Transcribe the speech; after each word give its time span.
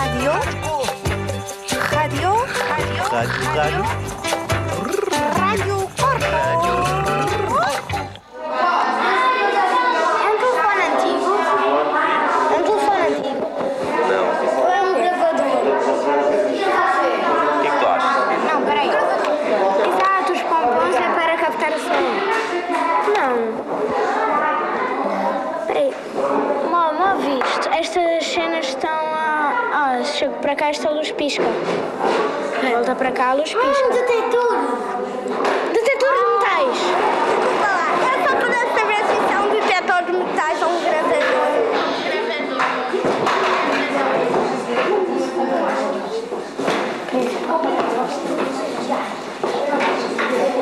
Rádio. 0.00 0.32
Rádio. 1.92 2.30
Rádio, 3.10 3.44
rádio. 3.54 3.84
Rádio 5.38 5.76
Corpo. 6.00 6.24
É 10.16 10.26
um 10.26 10.36
telefone 10.38 10.82
antigo? 10.88 11.30
É 12.48 12.56
um 12.56 12.62
telefone 12.62 13.02
antigo? 13.08 13.44
Não. 14.08 14.24
Ou 14.62 14.68
é 14.70 14.80
um 14.80 14.84
gravador? 14.94 15.52
O 17.54 17.60
que 17.60 17.68
é 17.68 17.70
tu 17.78 17.86
achas? 17.86 18.24
Não, 18.50 18.58
peraí. 18.64 18.88
Exato, 18.88 20.32
os 20.32 20.40
pompons 20.40 20.96
é 20.96 21.08
para 21.14 21.34
captar 21.36 21.72
o 21.72 21.78
som. 21.78 22.02
Não. 23.18 23.34
Peraí. 25.66 25.90
Mal, 26.70 26.90
mal 26.94 27.16
visto. 27.18 27.68
Para 30.40 30.54
cá 30.56 30.68
esta 30.70 30.90
luz 30.90 31.10
pisca. 31.12 31.44
Volta 32.72 32.94
para 32.94 33.10
cá 33.12 33.30
a 33.30 33.34
luz 33.34 33.52
pisca. 33.52 33.66
Ah, 33.66 33.86
um 33.86 33.90
detetor! 33.90 34.56
Detetor 35.72 36.12
de 36.14 36.24
metais! 36.32 36.78
Desculpa 36.78 37.66
lá, 37.66 37.88
é 38.06 38.16
só 38.22 38.32
para 38.36 38.60
saber 38.78 39.00
se 39.06 39.16
é 39.32 39.38
um 39.38 39.48
detetor 39.50 40.00
de 40.04 40.12
metais 40.12 40.62
ou 40.62 40.68
um 40.68 40.80
gravador. 40.80 41.20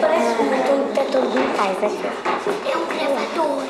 Parece 0.00 0.42
um 0.42 0.86
detetor 0.92 1.24
de 1.26 1.38
metais 1.38 1.78
aqui. 1.84 2.06
É 2.70 2.76
um 2.76 2.84
gravador. 2.86 3.62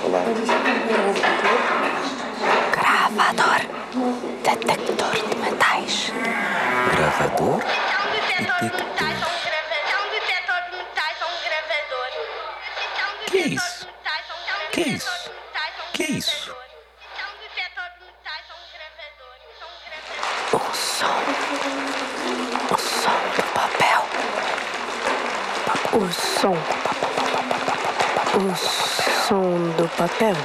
Gravador. 2.73 3.61
Detector 4.43 4.94
gravador. 7.25 7.61
É 7.61 7.67
um 13.07 13.25
Que 13.27 13.39
é 13.39 13.49
isso? 13.49 13.87
de 13.87 13.87
um 13.87 14.71
Que 14.71 14.83
é 14.83 14.89
isso? 14.89 15.11
de 15.11 15.31
um 15.31 15.93
Que 15.93 16.03
é 16.03 16.11
isso? 16.11 16.45
de 16.45 16.51
um 16.51 16.55
gravador. 18.75 19.35
O 20.53 20.59
som. 20.75 21.19
O 22.71 22.79
som 22.79 23.19
do 23.37 23.43
papel. 23.55 24.01
O 25.93 26.13
som. 26.13 26.57
O 28.35 28.55
som 28.57 29.71
do 29.77 29.89
papel. 29.97 30.37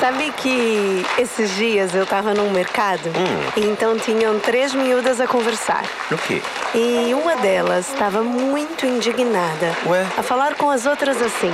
Sabe 0.00 0.30
que 0.36 1.04
esses 1.18 1.56
dias 1.56 1.94
eu 1.94 2.04
tava 2.04 2.34
num 2.34 2.50
mercado 2.50 3.10
e 3.56 3.60
então 3.64 3.98
tinham 3.98 4.38
três 4.38 4.74
miúdas 4.74 5.20
a 5.20 5.26
conversar. 5.26 5.84
O 6.10 6.18
quê? 6.18 6.42
E 6.74 7.14
uma 7.14 7.36
delas 7.36 7.88
estava 7.88 8.22
muito 8.22 8.84
indignada 8.84 9.74
Ué? 9.86 10.06
a 10.16 10.22
falar 10.22 10.54
com 10.54 10.70
as 10.70 10.84
outras 10.84 11.20
assim. 11.22 11.50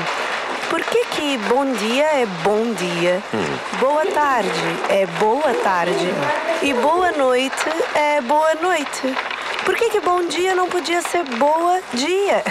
Por 0.68 0.82
que 0.82 1.04
que 1.06 1.38
bom 1.48 1.70
dia 1.72 2.04
é 2.04 2.26
bom 2.42 2.72
dia, 2.72 3.22
boa 3.78 4.06
tarde 4.06 4.50
é 4.88 5.06
boa 5.20 5.54
tarde 5.62 6.08
e 6.62 6.72
boa 6.74 7.12
noite 7.12 7.68
é 7.94 8.20
boa 8.22 8.54
noite? 8.54 9.14
Por 9.64 9.77
que 9.77 9.91
que 9.91 10.00
bom 10.00 10.27
dia 10.27 10.55
não 10.55 10.68
podia 10.68 11.00
ser 11.02 11.24
boa 11.24 11.81
dia? 11.94 12.42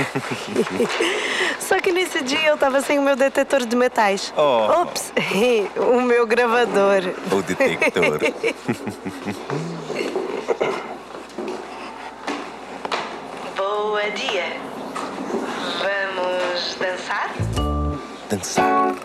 Só 1.59 1.79
que 1.79 1.91
nesse 1.91 2.23
dia 2.23 2.47
eu 2.47 2.57
tava 2.57 2.81
sem 2.81 2.99
o 2.99 3.01
meu 3.01 3.15
detetor 3.15 3.65
de 3.65 3.75
metais. 3.75 4.33
Oh. 4.37 4.81
Ops, 4.81 5.11
o 5.77 6.01
meu 6.01 6.25
gravador. 6.25 7.01
O 7.31 7.41
detector. 7.41 8.19
Boa 13.57 14.09
dia. 14.11 14.57
Vamos 15.81 16.75
dançar? 16.75 17.33
Dançar. 18.29 18.95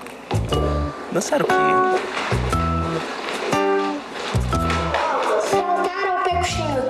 Dançar 1.13 1.43
o 1.43 1.47
quê? 1.47 1.55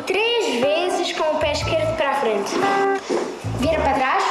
Três 0.07 0.61
vezes 0.61 0.86
com 1.27 1.37
o 1.37 1.41
pé 1.41 1.53
esquerdo 1.53 1.97
para 1.97 2.11
a 2.11 2.15
frente. 2.15 2.53
Vira 3.59 3.81
para 3.81 3.95
trás. 3.95 4.23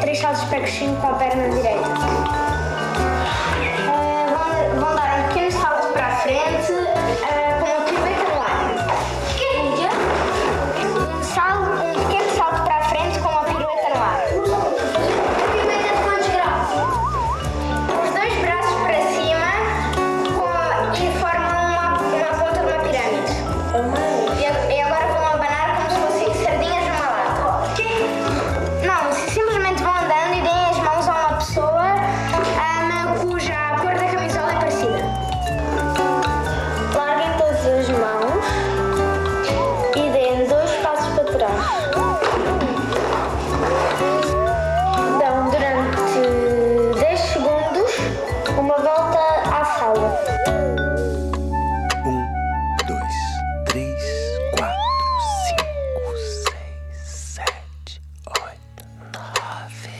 Três 0.00 0.18
saltos 0.18 0.44
pé 0.44 0.60
coxinho 0.60 0.96
com 0.96 1.08
a 1.08 1.14
perna 1.14 1.48
direita. 1.48 1.75
À 49.52 49.64
sala. 49.64 50.18
Um, 52.04 52.26
dois, 52.86 53.16
três, 53.66 54.02
quatro, 54.56 54.76
cinco, 55.46 56.16
seis, 56.16 56.98
sete, 57.04 58.02
oito, 58.26 58.84
nove. 59.12 59.94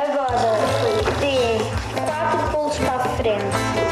Agora 0.00 1.18
deem 1.20 1.58
4 2.06 2.50
pulos 2.52 2.78
para 2.78 2.96
a 2.96 3.08
frente. 3.16 3.91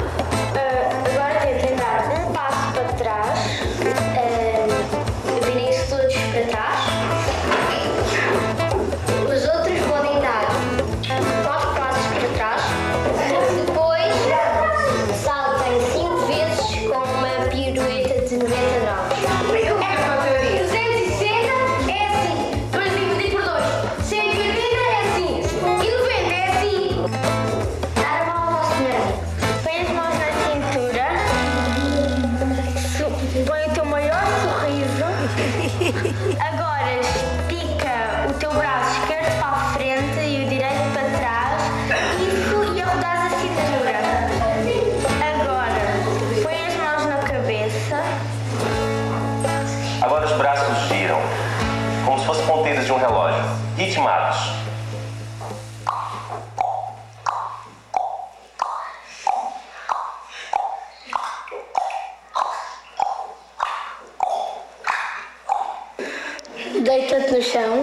Deita-te 67.50 67.58
no 67.58 67.82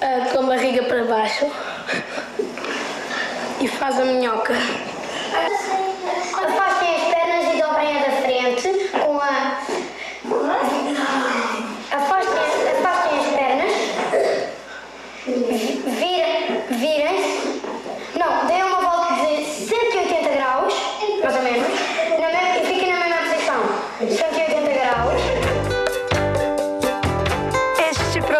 Ah, 0.00 0.28
com 0.32 0.38
a 0.40 0.42
barriga 0.42 0.82
para 0.84 1.04
baixo. 1.04 1.46
E 3.60 3.68
faz 3.68 4.00
a 4.00 4.04
minhoca. 4.04 4.54
Afastem 6.34 6.66
as 6.66 6.71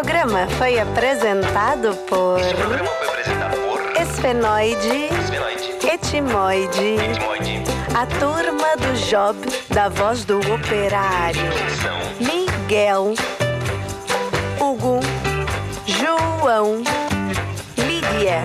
programa 0.03 0.49
foi 0.59 0.81
apresentado 0.81 1.95
por 2.09 2.41
Esse 2.41 2.55
programa 2.55 2.91
foi 2.99 3.09
apresentado 3.09 3.57
por 3.59 4.03
Esfenoide 4.03 4.89
Esfenoide, 5.05 5.87
Etimoide, 5.87 6.95
Etimoide, 6.97 7.63
a 7.95 8.07
turma 8.19 8.77
do 8.79 8.93
Job 9.09 9.39
da 9.69 9.89
voz 9.89 10.25
do 10.25 10.41
operário. 10.41 11.41
São, 11.81 11.97
Miguel, 12.19 13.15
Hugo, 14.59 14.99
João, 15.87 16.83
Lídia, 17.79 18.43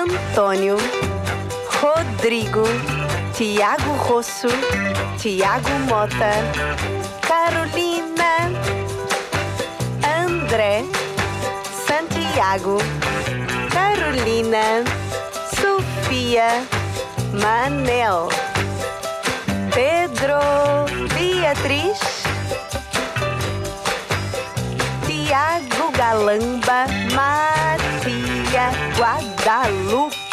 Antônio, 0.00 0.78
Rodrigo, 1.82 2.62
Tiago 3.34 3.92
Rosso, 3.98 4.48
Tiago 5.18 5.68
Mota, 5.86 6.93
Santiago, 12.54 12.78
Carolina, 13.70 14.84
Sofia, 15.60 16.64
Manel, 17.32 18.28
Pedro, 19.74 20.86
Beatriz, 21.16 21.98
Tiago 25.04 25.90
Galamba, 25.96 26.86
Matia, 27.12 28.70
Guadalupe, 28.96 30.23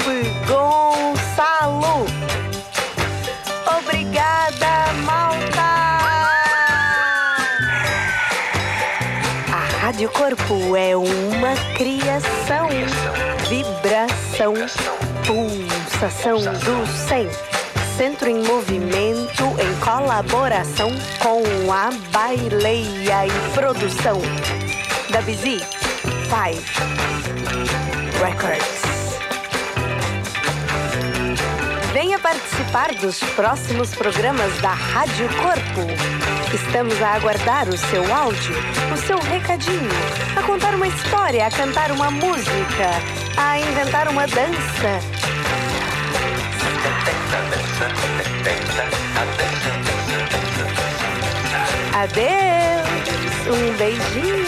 A 10.01 10.03
Rádio 10.03 10.17
Corpo 10.17 10.75
é 10.75 10.97
uma 10.97 11.55
criação, 11.77 12.69
vibração, 13.47 14.55
pulsação 15.27 16.39
do 16.39 16.87
100. 17.07 17.29
Centro 17.97 18.27
em 18.27 18.41
movimento 18.43 19.43
em 19.59 19.79
colaboração 19.79 20.89
com 21.19 21.71
a 21.71 21.91
Baileia 22.11 23.27
e 23.27 23.53
produção 23.53 24.19
da 25.11 25.21
Busy 25.21 25.59
Five 26.31 26.65
Records. 28.19 28.90
Participar 32.31 32.95
dos 32.95 33.19
próximos 33.35 33.93
programas 33.93 34.57
da 34.61 34.71
Rádio 34.71 35.27
Corpo. 35.35 35.81
Estamos 36.53 37.01
a 37.01 37.15
aguardar 37.15 37.67
o 37.67 37.77
seu 37.77 38.01
áudio, 38.13 38.55
o 38.93 38.97
seu 39.05 39.19
recadinho, 39.19 39.89
a 40.37 40.41
contar 40.41 40.73
uma 40.75 40.87
história, 40.87 41.45
a 41.45 41.51
cantar 41.51 41.91
uma 41.91 42.09
música, 42.09 42.87
a 43.35 43.59
inventar 43.59 44.07
uma 44.07 44.25
dança. 44.27 45.01
Adeus, 51.93 53.47
um 53.47 53.77
beijinho. 53.77 54.40